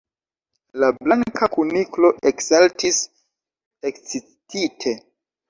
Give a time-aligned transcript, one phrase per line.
[0.83, 2.99] La Blanka Kuniklo eksaltis
[3.93, 4.97] ekscitite.